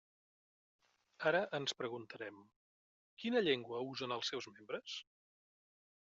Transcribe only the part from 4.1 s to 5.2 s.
els seus membres?